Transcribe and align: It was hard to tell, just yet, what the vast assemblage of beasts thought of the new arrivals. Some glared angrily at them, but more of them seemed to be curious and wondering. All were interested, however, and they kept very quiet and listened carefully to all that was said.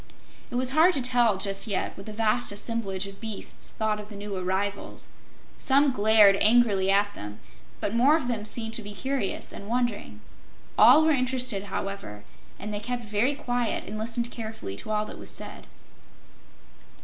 It 0.49 0.55
was 0.55 0.71
hard 0.71 0.95
to 0.95 0.99
tell, 1.03 1.37
just 1.37 1.67
yet, 1.67 1.95
what 1.95 2.07
the 2.07 2.11
vast 2.11 2.51
assemblage 2.51 3.05
of 3.05 3.21
beasts 3.21 3.69
thought 3.69 3.99
of 3.99 4.09
the 4.09 4.15
new 4.15 4.35
arrivals. 4.35 5.09
Some 5.59 5.91
glared 5.91 6.37
angrily 6.37 6.89
at 6.89 7.13
them, 7.13 7.39
but 7.79 7.93
more 7.93 8.15
of 8.15 8.27
them 8.27 8.43
seemed 8.43 8.73
to 8.73 8.81
be 8.81 8.95
curious 8.95 9.51
and 9.53 9.67
wondering. 9.67 10.19
All 10.75 11.05
were 11.05 11.11
interested, 11.11 11.65
however, 11.65 12.23
and 12.57 12.73
they 12.73 12.79
kept 12.79 13.05
very 13.05 13.35
quiet 13.35 13.83
and 13.87 13.99
listened 13.99 14.31
carefully 14.31 14.75
to 14.77 14.89
all 14.89 15.05
that 15.05 15.19
was 15.19 15.29
said. 15.29 15.67